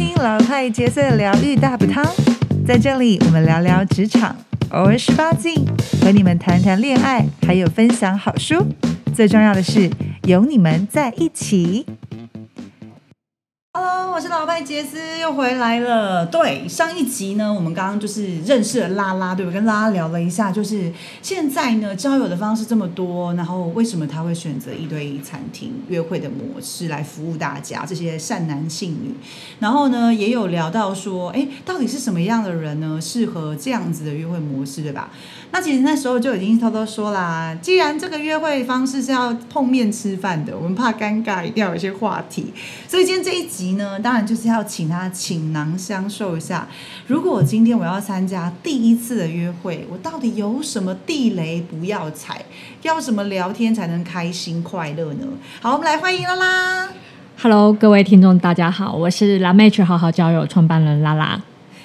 [0.00, 2.02] 听老派角色疗愈大补汤，
[2.66, 4.34] 在这里我们聊聊职场，
[4.70, 5.54] 偶尔十八禁，
[6.00, 8.66] 和你们谈谈恋爱，还有分享好书。
[9.14, 9.90] 最重要的是
[10.22, 11.84] 有你们在一起。
[13.72, 16.26] Hello，我是老派杰斯，又回来了。
[16.26, 19.52] 对，上一集呢，我们刚刚就是认识了拉拉，对不？
[19.52, 20.92] 跟拉拉聊了一下，就是
[21.22, 29.14] 现在呢，交友的方式这么多，然后为什么他会选择一对一餐厅约会的模式来服务大家这些善男信女？
[29.60, 35.10] 然后呢，也有聊到说，哎，到底是什么样的人呢，适合这样子的约会模式，对吧？
[35.52, 42.52] 那其实那时候就已经偷偷说啦，既然这个约会方式是要碰面吃饭的，我们怕尴尬，一定要有一些话题。
[42.88, 46.66] 所以今天这一集呢，当然就是要请他倾囊相授一下。
[47.06, 52.44] 如果我今天我要参加第一次的约会，我到底有什么地雷不要踩？
[52.82, 55.26] 要什么聊天才能开心快乐呢？
[55.60, 56.88] 好，我们来欢迎拉拉。
[57.42, 61.40] Hello，各位听众，大家好，我是拉妹好好交友创办人拉拉。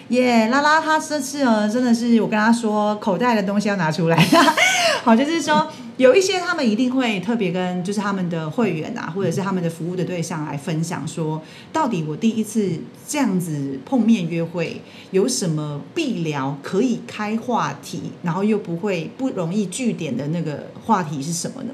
[0.09, 4.17] 耶拉拉他这次呢，真的是我跟他说，口袋的东西要拿出来。
[5.03, 11.42] 好，就是说有一些他们一定会特别跟就是他们的会员啊，或者是他们的服务的对象来分享说，
[11.73, 21.73] 到底我第一次这样子碰面约会有什么必聊可以开话题，然后又不会不容易据点的那个话题是什么呢？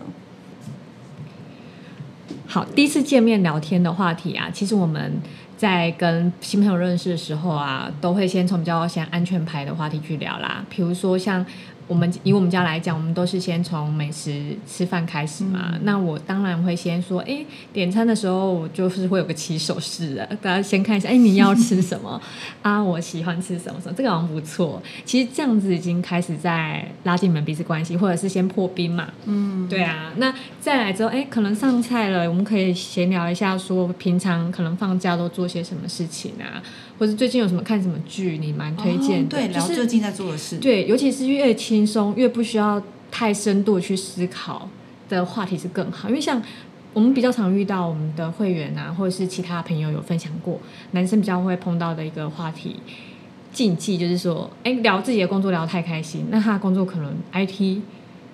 [2.48, 5.22] 好，第一次见面聊天的话题啊，其实我们
[5.62, 10.66] 在跟新朋友认识的时候啊，都会先从比较先安全牌的话题去聊啦。
[10.72, 11.46] 比如说像
[11.92, 15.74] 我们以我们家来讲，我们都是先从美食吃饭开始嘛。
[15.82, 22.22] 那我当然会先说，哎，点餐的时候我就是会有个起手式的，大家先看一下，哎，你要吃什么
[22.64, 22.82] 啊？
[22.82, 24.82] 我喜欢吃什么什么，这个好像不错。
[25.04, 29.10] 其实这样子已经开始在拉近你们彼此关系，或者是先破冰嘛。
[29.26, 36.64] 嗯，对啊，那再来之后，哎，可能上菜了，我们可以闲聊一下，说平常可能放假都做些什么事情啊，
[37.02, 39.48] 或者最近有什么看什么剧，你蛮推荐的。
[39.48, 40.58] 聊最近在做的事。
[40.58, 42.80] 对，尤其是越轻松、越不需要
[43.10, 44.70] 太深度去思考
[45.10, 46.40] 的话题是更好，因为像。
[46.94, 50.60] 我们比较常遇到我们的会员啊，或者是其他朋友有分享过，
[50.92, 52.76] 男生比较会碰到的一个话题
[53.54, 57.80] 禁忌，就是说，哎，聊自己的工作聊得太开心，那他的工作可能 IT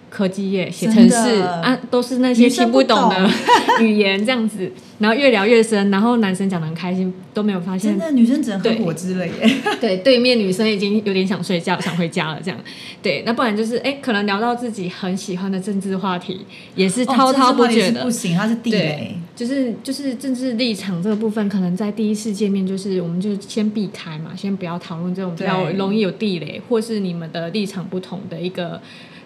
[0.10, 3.30] 科技业写程真式啊，都是那些听不懂的
[3.82, 9.34] 语言这样子，然后越聊越深，然后男生讲的很开心，都没有发现真的，女生只能喝果汁了耶。
[9.82, 12.60] 对，对面女生已经有点想睡觉，想回家了，这样。
[13.02, 18.02] 对，那不然就是哎，可能聊到自己很喜欢的政治话题，也是滔滔不绝的。
[18.02, 28.82] 哦不行，它是地雷。，就是就是政治立场这个部分，可能在第一次见面，就是我们就先避开嘛，先不要讨论这种比较容易有地雷，或是你们的立场不同的一个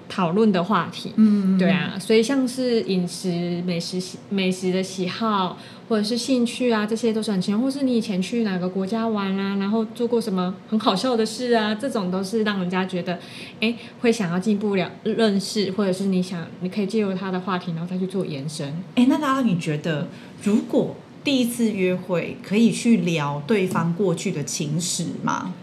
[0.09, 1.13] 讨论的话题。
[1.15, 5.57] 嗯，对啊，所以像是饮食、美食、美食的喜好，
[5.87, 7.63] 或者是兴趣啊，这些都是很轻松。
[7.63, 13.19] 或是你以前去哪个国家玩啊，然后做过什么很好笑的事啊，这种都是让人家觉得，
[13.59, 18.67] 哎，会想要进一步了认识，或者是你想你可以借由他的话题，然后再去做延伸。
[18.95, 20.07] 哎，那大家你觉得，
[20.43, 25.53] 如果第一次约会可以去聊对方过去的情史吗？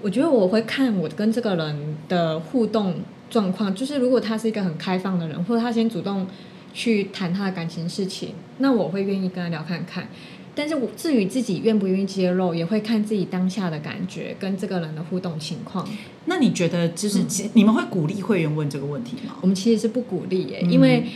[0.00, 2.96] 我觉得我会看我跟这个人的互动
[3.32, 6.26] 状况，就是如果他是一个很开放的人，或者他先主动
[6.74, 10.08] 去谈他的感情事情，那我会愿意跟他聊看看。
[10.54, 15.88] 但是我至于自己愿不愿意揭露，也会看自己当下的感觉跟这个人的互动情况。
[16.26, 19.38] 那你觉得，就是、其你们会鼓励会员问这个问题吗？
[19.40, 21.06] 我们其实是不鼓励耶，嗯因为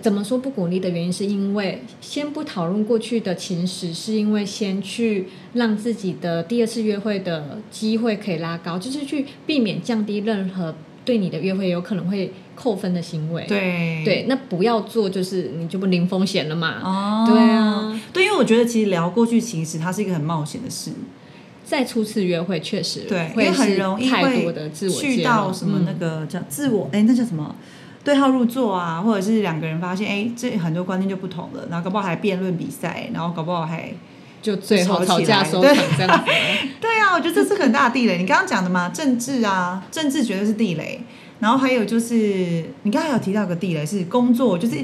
[0.00, 13.44] 怎么说不鼓励的原因，是因为先不讨论过去的情史，是因为先去让自己的第二次约会的机会可以拉高，就是去避免降低任何对你的约会有可能会扣分的行为。
[13.48, 16.80] 对对，那不要做，就是你就不零风险了嘛。
[16.82, 20.92] 哦，对啊，对，因为我觉得其实聊过去情史，它是一个很冒险的事，
[21.64, 27.54] 再初次约会确实对，因会为很容易太多的自我去到什么那嗯个叫自我，哎、那叫什么？
[28.04, 33.92] 对号入座啊，或者是两个人发现，哎，这很多观念就不同了，然后搞不好还辩论比赛，然后搞不好还
[34.42, 36.30] 就最后吵架收场这样子。
[36.78, 38.18] 对啊，我觉得这是很大的地雷。
[38.18, 41.00] 你刚刚讲的嘛，政治啊，政治绝对是地雷。
[41.40, 42.14] 然后还有就是，
[42.82, 44.76] 你刚才有提到一个地雷是工作，就是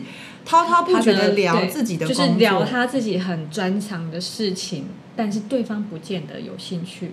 [0.45, 7.13] 滔滔不绝他的聊自己的工作，就是聊他自己很专长的事情，但是对方不见得有兴趣。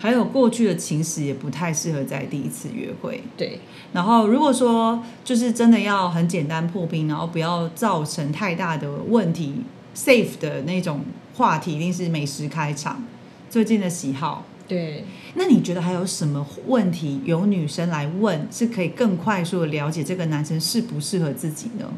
[0.00, 3.22] 还有过去的情史也不太适合在第一次约会。
[3.36, 3.60] 对，
[3.92, 9.56] 然后如果说就是真的要很简单破冰，然后不要造成太大的问题
[9.94, 11.04] ，safe 的那种
[11.40, 13.02] 话题，一定是美食开场，
[13.48, 14.44] 最近的喜好。
[14.68, 15.04] 对，
[15.36, 21.90] 那你觉得还有什么问题由女生来问，是可以更快速的了解这个男生适不适合自己呢？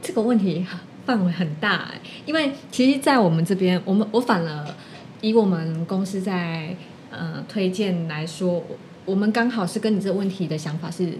[0.00, 0.64] 这个问题
[1.04, 4.74] 范围很大、欸，因为其实，在我们这边，我们我反而
[5.20, 6.76] 以我们公司在
[7.10, 8.64] 呃推荐来说，我
[9.04, 11.18] 我们刚好是跟你这个问题的想法是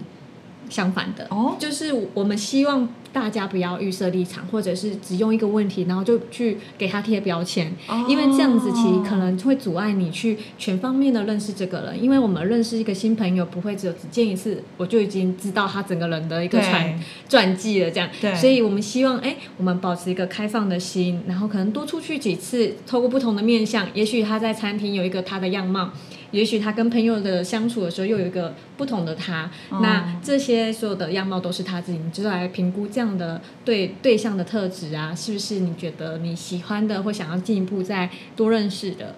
[0.69, 12.03] 相反的哦就是我们希望大家不要预设立场，或者是只用一个问题，然后就去给他贴标签，哦因为这样子其实可能会阻碍你去全方面的认识这个人。
[12.03, 16.99] 因为我们认识一个新朋友，不会只有只见一次，我就已经知道他整个人的一个传
[17.29, 18.09] 传记了，这样。
[18.19, 25.91] 对所以我们希望，哎，我们保持一个开放的心，然后可能多出去几次，透过不同的面相，也许他在餐厅有一个他的样貌。
[26.33, 29.49] 也许他跟朋友的相处的时候，又有一个不同的他。
[29.69, 39.15] 哦那这些所有的样貌都是他自己，你就来评估这样的对对象的特质啊，是不是你觉得你喜欢的，或想要进一步再多认识的？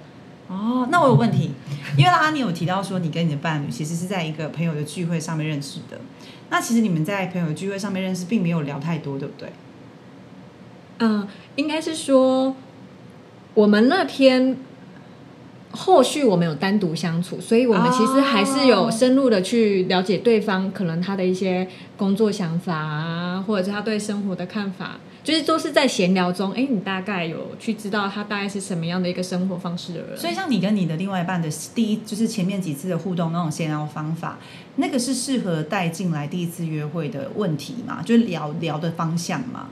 [0.50, 1.52] 哦，那我有问题，
[1.98, 5.98] 因为拉拉你有提到说你跟你的伴侣其实是在一个朋友的聚会上面认识的，
[6.50, 9.50] 那其实你们在朋友聚会上面认识，并没有聊太多，对不对？
[11.00, 11.26] 嗯，
[11.56, 12.56] 应该是说
[13.54, 14.58] 我们那天。
[15.75, 21.68] 后续我们有单独相处，所以我们其实还是有深入的去了解对方，可能他的一些
[21.98, 30.18] 工作想法啊，或者是他对生活的看法，就是都是在闲聊中，哎，你大概有去知道他大概是什么样的一个生活方式的人。
[30.18, 34.39] 所以像你跟你的另外一半的第一，就是前面几次的互动那种闲聊方法，
[34.77, 38.01] 那个是适合带进来第一次约会的问题吗？
[38.06, 39.68] 就是聊聊的方向吗？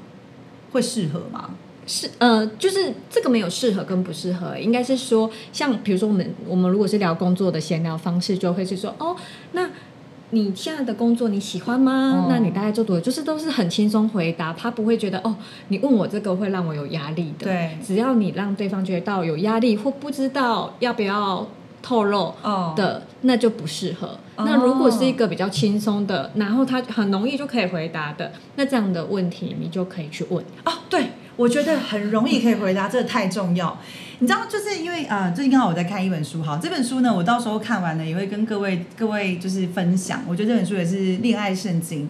[0.71, 1.51] 会适合吗？
[1.85, 9.15] 是呃，就是这个没有适合跟不适合，应该是说，像比如说我们我们如果是聊工作的闲聊方式，就会是说，哦，
[9.51, 9.69] 那
[10.29, 12.23] 你现在的工作你喜欢吗？
[12.23, 13.05] 哦那你大概做多久？
[13.05, 15.35] 就是都是很轻松回答，他不会觉得哦，
[15.67, 17.45] 你问我这个会让我有压力的。
[17.45, 21.45] 对只要你让对方觉得到有压力或不知道要不要
[21.83, 24.17] 透露哦的，那就不适合。
[24.35, 30.43] 哦那如果是一个比较轻松的，然后他很容易就可以回答的，那这样的问题你就可以去问。
[30.65, 33.77] 哦，对，我觉得很容易可以回答，这太重要。
[34.19, 40.21] 你知道，就是因为呃，最近刚好我在看一本书，好，这本书呢，我到时候看完了也会跟各位各位就是分享。
[40.27, 42.07] 我觉得这本书也是恋爱圣经。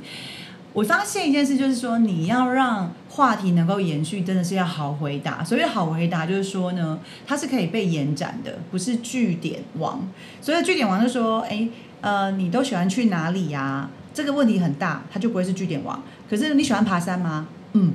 [0.73, 5.43] 我发现一件事，就是说你要让话题能够延续，真的是要好回答。
[5.43, 10.01] 所谓好回答，就是说呢，它是可以被延展的，不是据点王。
[10.41, 11.67] 所以据点王就说，哎，
[12.01, 16.03] 呃，你都喜欢去哪里呀、这个问题很大，它就不会是据点王。
[16.29, 17.47] 可是你喜欢爬山吗？
[17.73, 17.93] 嗯。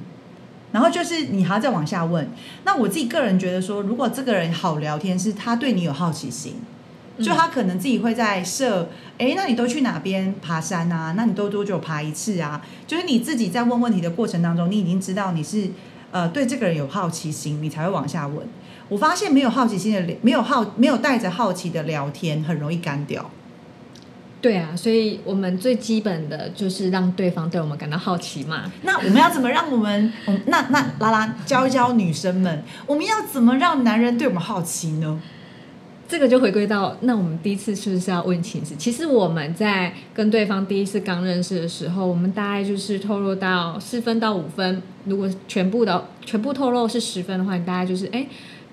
[0.72, 2.28] 然后就是你还要再往下问。
[2.64, 6.56] 那我自己个人觉得说，如果这个人好聊天，是他对你有好奇心，
[7.18, 8.88] 就他可能自己会在设，
[9.18, 11.14] 哎，那你都去哪边爬山啊？
[11.16, 12.60] 那你都多久爬一次啊？
[12.86, 15.70] 就是你自己在问问题的过程当中，你已经知道你是
[16.12, 18.46] 呃对这个人有好奇心，你才会往下问。
[18.88, 23.30] 我发现没有好奇心的，没有好没有带着好奇的聊天，很容易干掉。
[24.40, 28.70] 对啊，所以我们最基本的就是让对方对我们感到好奇嘛。
[28.82, 30.12] 那我们要怎么让我们，
[30.46, 35.20] 那 那拉拉教一教女生们，我们要怎么让男人对我们好奇呢？
[36.06, 38.74] 这个就回归到，那我们第一次是不是要问情史？
[38.76, 44.80] 其实我们在跟对方第一次刚认识的时候，我们大概就是透露到四分到五分。
[45.04, 48.26] 如果全部的全部透露是十分的话，你大概就是哎，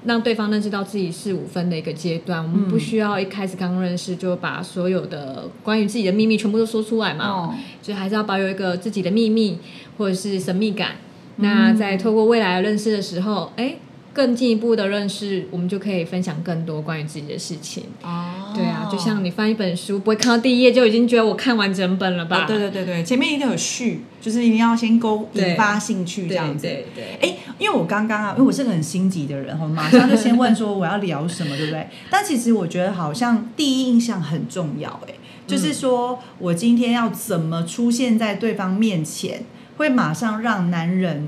[0.05, 2.41] 让对方认识到自己是五分的一个阶段。
[2.41, 7.27] 我们不需要一开始刚认识就把所有的关于自己的秘密全部都说出来嘛。
[7.27, 9.57] 哦，就还是要保有一个自己的秘密
[9.97, 10.91] 或者是神秘感。
[11.37, 13.75] 那在透过未来认识的时候，哎，
[14.15, 17.83] 更进一步的认识，我们就可以分享更多关于自己的事情。
[18.01, 22.43] 哦对啊，就像你翻一本书，不会看到第一页就已经觉得我看完整本了吧？
[22.43, 26.65] 哦，对对对对，前面一定有序，就是一定要先勾引发兴趣这样子。
[26.65, 27.03] 对对。
[27.21, 31.89] 哎，因为我刚刚啊，因为我是个很心急的人，我马上就先问说我要聊什么，对不对？
[32.09, 35.13] 但其实我觉得好像第一印象很重要，哎，
[35.45, 39.43] 就是说我今天要怎么出现在对方面前，
[39.75, 41.27] 会马上让男人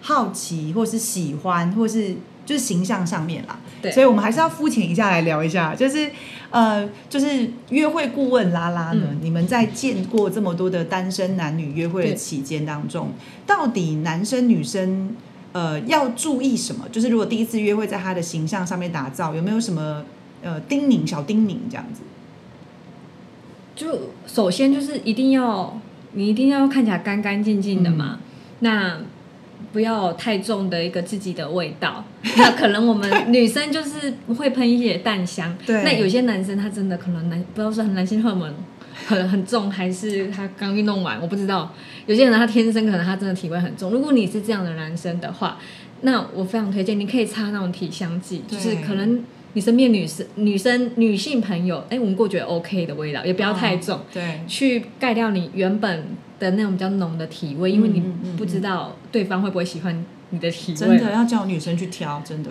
[0.00, 3.58] 好奇，或是喜欢，或是就是形象上面啦。
[3.80, 6.10] 对所以我们还是要肤浅一下来聊一下，就是
[6.50, 13.10] 呃，就是约会顾问拉拉呢，嗯你们在见过这么多的单身男女约会的期间当中，
[13.46, 15.16] 到底男生女生
[15.52, 16.88] 呃要注意什么？
[16.92, 20.04] 就是如果第一次约会在他的形象上面打造，有没有什么
[20.42, 22.02] 呃叮咛小叮咛这样子？
[23.74, 25.80] 就首先就是一定要
[26.12, 28.26] 你一定要看起来干干净净的嘛，嗯
[28.60, 29.00] 那
[29.72, 32.04] 不要有太重的一个自己的味道。
[32.36, 38.52] 那可能我们女生就是会喷一些淡香，对那有些男生他真的可能男不知道是男性荷尔蒙
[39.06, 41.72] 很很重，还是他刚运动完，我不知道。
[42.06, 43.90] 有些人他天生可能他真的体味很重。
[43.90, 45.58] 如果你是这样的男生的话，
[46.00, 49.22] 那我非常推荐你可以擦那种体香剂，就是可能。
[49.54, 56.04] 你身边女生、女生、女性朋友，哎，闻过觉得 OK 的味道，也不要太重，对，去盖掉你原本
[56.38, 58.02] 的那种比较浓的体味，因为你
[58.36, 60.98] 不知道对方会不会喜欢你的体味真。
[60.98, 62.50] 的要叫女生去挑，真的。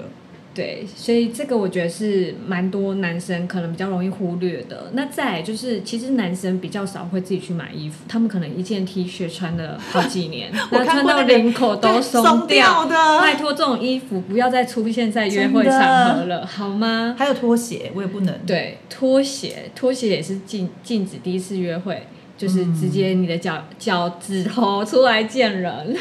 [0.53, 4.91] 对，所以这个我觉得是蛮多男生可能比较容易忽略的。
[4.93, 17.15] 那再就是，其实男生比较少会自己去买衣服，他们可能一件 T 恤穿了好几年， 我那穿到领口都对松松掉的拜托，这种衣服不要再出现在约会场合了，好吗？
[17.17, 18.36] 还有拖鞋，我也不能。
[18.46, 22.03] 对，拖鞋，拖鞋也是禁禁止第一次约会，
[22.38, 25.96] 就是直接你的脚脚趾头出来见人。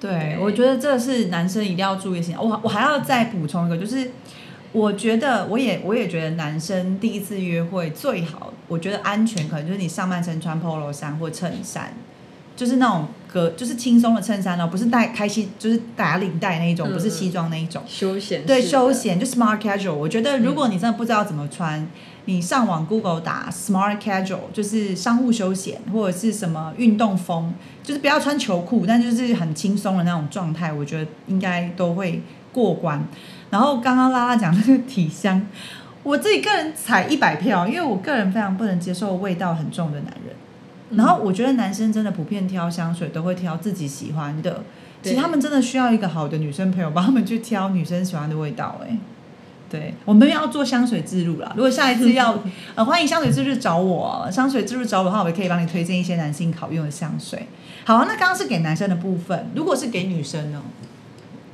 [0.00, 2.38] 对对，我觉得这是男生一定要注意的事情。
[2.40, 4.10] 我我还要再补充一个，就是
[4.72, 11.92] 我觉得我也我也觉得男生第一次约会最好，我觉得安全可能就是你上半身穿 polo 衫或衬衫，
[12.60, 17.82] 就是那种格就是轻松的衬衫哦，不是带开西就是打领带那一种，嗯不是西装那一种。
[17.86, 19.94] 休闲对，休闲就 smart casual。
[19.94, 21.88] 我觉得如果你真的不知道怎么穿，
[22.26, 32.20] 你上网 Google 打 smart casual，就是商务休闲或者是什么运动风，就是不要穿球裤，但就是很轻松的那种状态，我觉得应该都会
[32.52, 33.02] 过关。
[33.48, 35.46] 然后刚刚拉拉讲那个体香，
[36.02, 40.36] 我自己个人踩一百票，因为我个人非常不能接受味道很重的男人。
[40.96, 44.62] 然后我觉得男生真的普遍挑香水都会挑自己喜欢的，
[45.02, 48.98] 其实他们真的需要一个好的女生朋友帮他们去挑女生喜欢的味道、哎，
[49.70, 51.52] 对，我们要做香水之路啦。
[51.56, 52.36] 如果下一次要
[52.74, 57.46] 呃欢迎香水之路找我，香水之路找我的话，我也可以帮你推荐一些男性好用的香水。
[57.84, 60.60] 好、啊，那刚刚是给男生的部分，如果是给女生呢？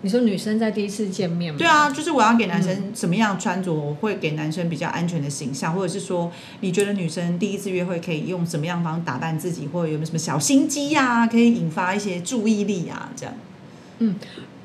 [0.03, 1.59] 你说女生在第一次见面吗？
[1.59, 13.35] 对啊，就是我要给男生什么样穿着，我会给男生比较安全的形象，或者是说，你觉得女生第一次约会可以用什么样方式打扮自己，或者有没有什么小心机呀、可以引发一些注意力啊，这样。
[13.99, 14.15] 嗯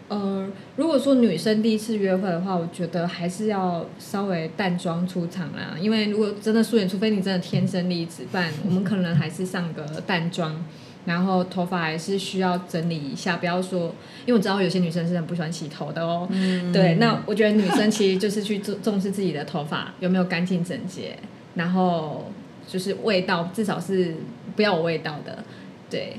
[0.09, 0.45] 呃，
[0.75, 5.77] 如果说女生第一次约会的话，我觉得还是要稍微淡妆出场啦。
[5.79, 10.65] 因为如果真的素颜，除非你真的天生丽质，不然我们可能还是上个淡妆，
[11.05, 13.93] 然后头发还是需要整理一下，不要说，
[14.25, 16.27] 因为我知道有些女生是很不喜欢洗头的哦。
[16.31, 21.17] 嗯对，那我觉得女生其实就是去重重视自己的头发有没有干净整洁，
[21.55, 22.31] 然后
[22.67, 24.15] 就是味道至少是
[24.55, 25.43] 不要有味道的，
[25.89, 26.17] 对。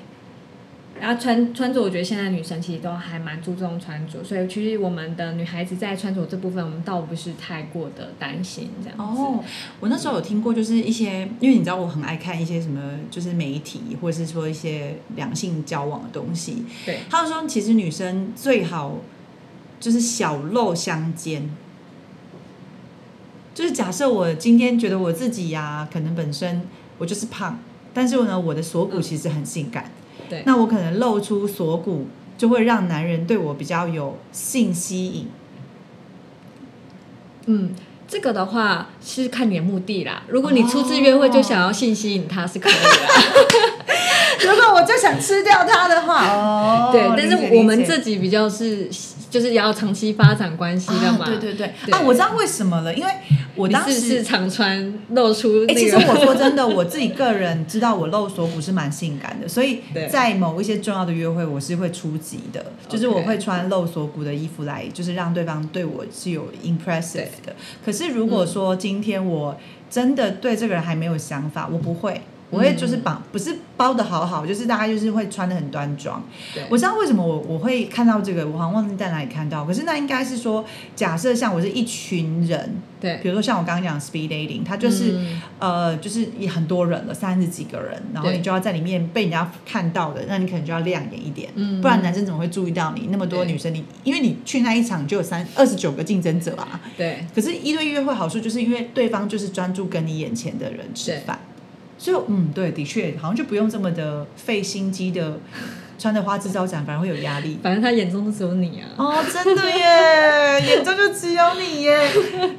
[1.02, 9.20] 然后穿穿着，我觉得现在女生其实都还蛮注重穿着，所以其实我们的女孩子在穿着这部分，我们倒不是太过的担心这样子。
[9.20, 9.42] 哦，
[9.80, 12.80] 我那时候有听过，就是一些，因为你知道我很爱看一些什么，
[13.10, 16.64] 就是媒体或者是说一些两性交往的东西。
[16.86, 18.98] 对，他们说，其实女生最好
[19.80, 21.50] 就是小露相间。
[23.52, 26.62] 就是假设我今天觉得我自己呀、可能本身
[26.98, 27.58] 我就是胖，
[27.92, 29.90] 但是呢，我的锁骨其实很性感。
[30.28, 35.28] 对那我可能露出锁骨，就会让男人对我比较有性吸引。
[37.46, 37.74] 嗯，
[38.06, 40.22] 这个的话是看你的目的啦。
[40.28, 42.88] 如果你初次约会就想要性吸引他，是可以的啦。
[44.44, 48.88] 如果我就想吃掉他的话，哦对，但是我们自己比较是
[49.32, 51.24] 就是要长期发展关系的嘛。
[51.24, 53.10] 啊，对对对对啊，我知道为什么了，因为
[53.54, 55.80] 我你当时是是常穿露出哎、那个？
[55.80, 59.80] 其实我 说真的，我自己个人知道我露锁骨是蛮性感的，所以
[60.12, 67.56] 在某一些重要的约会，我是会出击的，就是我会穿露锁骨的衣服来，就是让对方对我是有 impressive 的。
[67.82, 69.56] 可是如果说今天我
[69.90, 72.20] 真的对这个人还没有想法，我不会。
[72.52, 76.22] 我会就是绑，不是包的好好，就是大概就是会穿的很端庄。
[76.54, 76.62] 对。
[76.70, 83.16] 我知道为什么我我会看到这个，我好像忘记在哪里看到，可是那应该是说，假设像我是一群人，对。
[83.22, 85.42] 比如说像我刚刚讲 speed dating，它就是、嗯。
[85.58, 93.08] 呃，就是也很多人了，三十几个人，然后你就要在里面被人家看到的，那你可能就要亮眼一点，嗯不然男生怎么会注意到你？
[93.10, 97.24] 那么多女生，你因为你去那一场就有三二十九个竞争者啊，对。
[97.34, 101.38] 可是一对一约会好处就是因为对方就是专注跟你眼前的人吃饭，
[102.02, 105.38] 所以嗯，对，的确好像就不用这么的费心机的
[106.00, 107.60] 穿的花枝招展，反而会有压力。
[107.62, 108.90] 反正他眼中都只有你啊。
[108.96, 112.10] 哦，真的耶，眼中就只有你耶！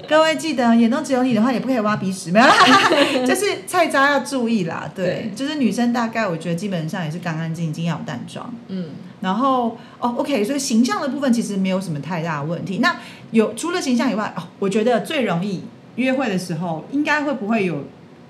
[0.07, 2.55] 各位记得，眼中只有你的话，也不可以挖鼻屎，没有啦，
[3.27, 4.89] 就是菜渣要注意啦。
[4.95, 8.49] 对，对就是女生大概我觉得基本上也是干干净净，要有淡妆。
[8.69, 12.77] 嗯，然后哦，OK，所以形象的部分其实没有什么太大的问题。
[12.77, 12.95] 那
[13.31, 15.65] 有除了形象以外，哦，我觉得最容易
[15.97, 17.83] 约会的时候，应该会不会有，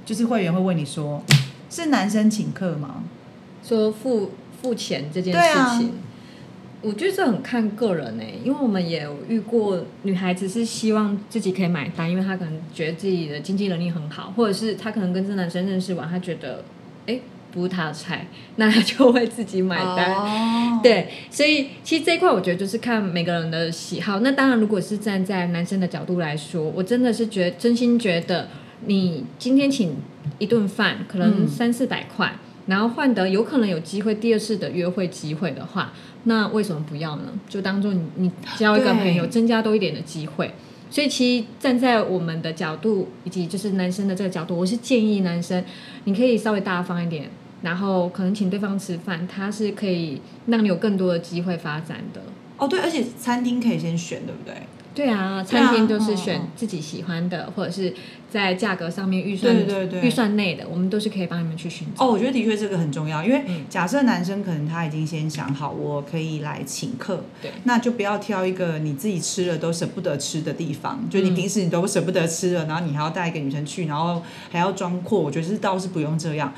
[0.05, 1.24] 就是会员会问你说，
[1.69, 3.03] 是男生请客吗？
[3.63, 4.31] 说付
[4.62, 5.93] 付钱这件事情，
[6.81, 16.65] 我觉得这很看个人呢、因为我们也有遇过女孩子是希望自己可以买单，因为她可能觉得自己的经济能力很好，或者是她可能跟这男生认识完，她觉得
[17.07, 17.19] 哎
[17.53, 20.13] 不是她的菜，那她就会自己买单。
[20.13, 24.19] 哦，对，所以其实这一块我觉得就是看每个人的喜好。
[24.19, 28.50] 那当然，如果是站在男生的角度来说，我真的是觉得真心觉得，
[28.86, 29.96] 你今天请
[30.40, 32.34] 一顿饭，可能嗯三四百块，
[32.68, 37.24] 然后换得有可能有机会第二次的约会机会的话，那为什么不要呢？
[37.50, 40.54] 就当做你你交一个朋友，增加多一点的机会。
[40.90, 45.63] 所以其实站在我们的角度，以及就是男生的这个角度，我是建议男生
[46.04, 47.30] 你可以稍微大方一点，
[47.63, 52.22] 然后可能请对方吃饭，他是可以让你有更多的机会发展的。
[52.58, 54.54] 哦，对，而且餐厅可以先选，对不对？
[54.93, 56.47] 对啊，餐厅都是嗯选嗯。
[56.55, 57.93] 自己喜欢的，或者是
[58.29, 60.01] 在价格上面预算对对对。
[60.01, 62.03] 预算内的，我们都是可以帮你们去选择。
[62.03, 63.65] 哦，我觉得的确这个很重要，因为嗯。
[63.69, 67.51] 假设男生可能他已经先想好，我可以来请客，对。
[67.63, 71.35] 那就不要挑一个你自己吃了都舍不得吃的地方，就你嗯。
[71.35, 74.21] 平时你都舍不得吃了，然后你还要带一个女生去，然后
[74.51, 76.53] 还要装阔，我觉得是倒是不用这样。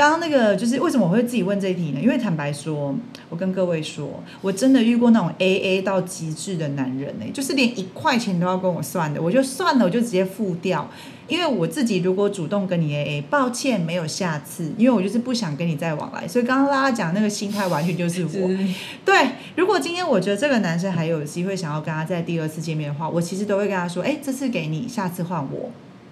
[0.00, 2.00] 刚刚那个就是为什么我会自己问这一题呢？
[2.00, 2.94] 因为坦白说，
[3.28, 4.08] 我跟各位说，
[4.40, 10.90] 我真的遇过那种 A A 到极致的男人呢、就是连一块钱都要跟我算的，我就算了，我就直接付掉。
[11.28, 16.26] 因为我自己如果主动跟你 A A，抱歉没有下次，因为我就是不想跟你再往来。
[16.26, 18.48] 所以刚刚大家讲那个心态完全就是我。
[19.04, 25.70] 对，如果今天我觉得这个男生还有机会想要跟他在第二次见面的话，我其实都会跟他说，哎，这次给你，下次换我。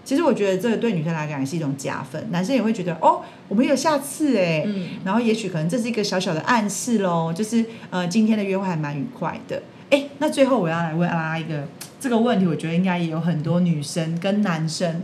[0.08, 9.62] 其实我觉得这个对女生来讲也是一种加分，男生也会觉得哦，我们有下次哎，嗯，然后也许可能这是一个小小的暗示喽，就是呃今天的约会还蛮愉快的。
[9.90, 11.68] 哎，那最后我要来问阿拉一个
[12.00, 15.02] 这个问题，我觉得应该也有很多女生跟男生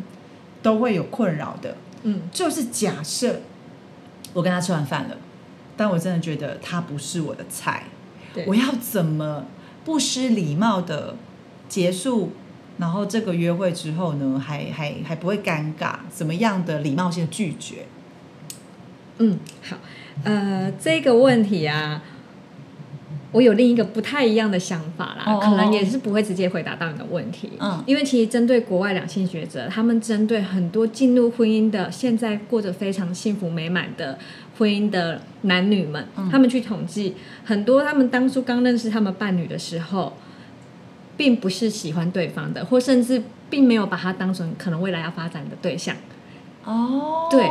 [0.62, 3.42] 都会有困扰的，嗯，就是假设
[4.32, 5.18] 我跟他吃完饭了，
[5.76, 7.82] 但我真的觉得他不是我的菜，
[8.32, 9.44] 对我要怎么
[9.84, 11.16] 不失礼貌的
[11.68, 12.32] 结束？
[12.78, 15.96] 然后这个约会之后呢，还还还不会尴尬？
[16.10, 17.86] 怎么样的礼貌性的拒绝？
[19.18, 19.76] 嗯，好，
[20.24, 22.02] 呃，这个问题啊，
[23.30, 27.50] 我有另一个不太一样的想法啦，哦哦可能哦也是不会直接回答到你的问题。
[27.60, 34.18] 嗯因为其实针对国外两性学者，他们针对很多进入婚姻的、现在过着非常幸福美满的
[34.58, 37.14] 婚姻的男女们，嗯他们去统计，
[37.44, 40.14] 很多他们当初刚认识他们伴侣的时候，
[41.16, 45.96] 并不是喜欢对方的，或甚至并没有把他当成可能未来要发展的对象。
[46.64, 47.46] 哦对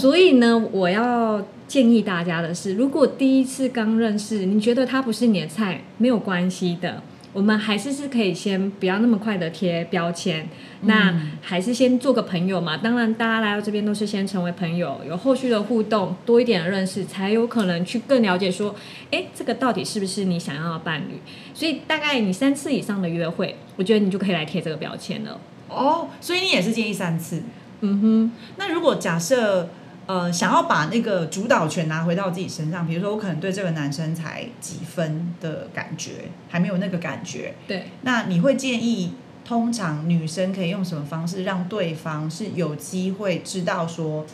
[0.00, 10.48] 所以呢，我要建议大家的是，如果第一次刚认识，你觉得他不是你的菜，没有关系的，我们还是是可以先不要那么快的贴标签，
[10.82, 12.76] 那还是先做个朋友嘛。
[12.76, 18.74] 当然，大家来到这边都是先成为朋友，有后续的互动，多一点的认识，才有可能去更了解说，
[19.12, 21.20] 哎，这个到底是不是你想要的伴侣？
[21.54, 25.40] 所以大概你三次以上的约会，我觉得你就可以来贴这个标签了。
[25.68, 27.42] 哦，所以你也是建议三次。
[27.82, 29.68] 嗯哼，那如果假设
[30.10, 37.84] 呃想要把那个主导权拿回到自己身上，比如说我可能对这个男生才几分的感觉，还没有那个感觉，对。
[38.02, 44.26] 那你会建议，通常女生可以用什么方式让对方是有机会知道说，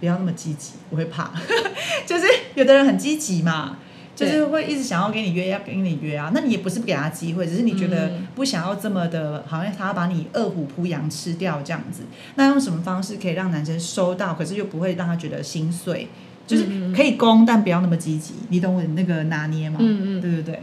[0.00, 1.30] 不要那么积极，我会怕，
[2.04, 3.78] 就是有的人很积极嘛。
[4.14, 6.30] 就是会一直想要跟你约，要跟你约啊。
[6.34, 12.02] 那你也不是不给他机会，只是你觉得嗯不想要这么的，好像他要把你饿虎扑羊吃掉这样子。
[12.36, 16.08] 那用什么方式可以让男生收到，可是又不会让他觉得心碎？
[16.46, 18.34] 就是可以攻，但不要那么积极。
[18.50, 19.78] 你懂我那个拿捏吗？
[19.80, 20.60] 嗯嗯对对对。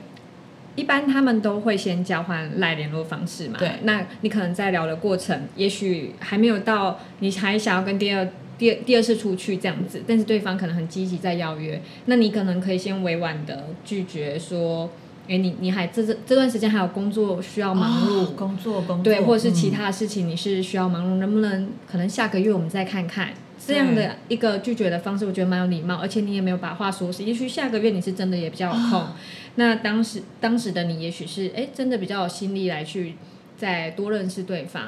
[0.75, 3.57] 一般他们都会先交换赖联络方式嘛。
[3.59, 8.25] 对那你可能在聊的过程，也许还没有到你还想要跟第二、
[8.61, 14.87] 第二第二次出去这样子，但是对方可能很积极在邀约，那你可能可以先委婉的拒绝说，
[15.27, 18.19] 哎，你你还这这这段时间还有工作需要忙碌。
[18.19, 23.29] 哦工作工作，对，或者是其嗯他的事情，你是需要忙碌，能不能可能下个月我们再看看
[23.65, 27.23] 这样的一个拒绝的方式，我觉得蛮有礼貌，而且你也没有把话说死。
[27.23, 29.07] 也许下个月你是真的也比较有空，
[29.55, 33.15] 那当时当时的你也许是哎真的比较有心力来去
[33.57, 34.83] 再多认识对方。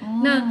[0.00, 0.48] 哦那这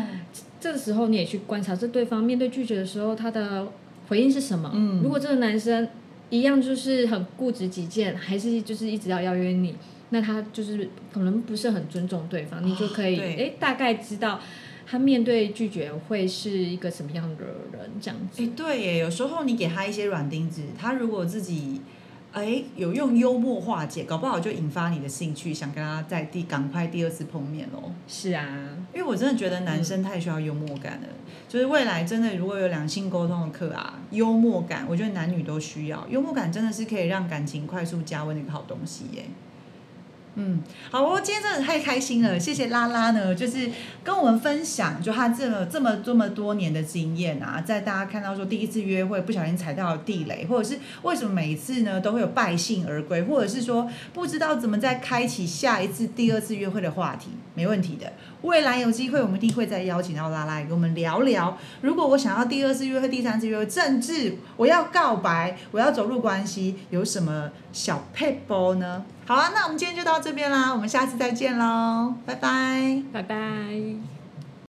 [0.73, 3.67] 个时候你也去观察这对方面对拒绝的时候他的
[4.09, 4.71] 回应是什么。
[4.73, 5.87] 嗯如果这个男生
[6.29, 9.75] 一样就是很固执己见，还是就是一直要邀约你，
[10.09, 14.41] 那他就是可能不是很尊重对方，你就可以哦对哎大概知道
[14.85, 17.45] 他面对拒绝会是一个什么样的
[17.77, 18.43] 人这样子。
[18.43, 21.79] 哎，对耶，有时候你给他一些软钉子，他如果自己
[22.33, 27.91] 哎有用幽默化解，搞不好就引发你的兴趣，想跟他在第赶快第二次碰面喽。
[28.07, 28.45] 是啊，
[28.91, 31.07] 因为我真的觉得男生太需要幽默感了，
[31.47, 36.05] 就是未来真的如果有两性沟通的课啊，幽默感，我觉得男女都需要。
[36.09, 39.25] 幽默感真的是可以让感情快速加温的一个好东西耶。
[40.35, 43.69] 嗯，好，我今天真的太开心了，谢谢拉拉呢，就是
[44.03, 69.05] 跟我们分享，就他这么这么这么多年的经验啊，在大家看到说第一次约会不小心踩到了地雷，或者是为什么每一次呢都会有败兴而归，或者是说不知道怎么再开启下一次第二次约会的话题，没问题的，未来有机会我们一定会再邀请到拉拉来跟我们聊聊，如果我想要第二次约会、第三次约会，甚至我要告白，我要走入关系，有什么小配包呢？
[69.25, 73.01] 好啊，那我们今天就到这边啦，我们下次再见喽，拜拜。
[73.11, 74.12] 拜拜。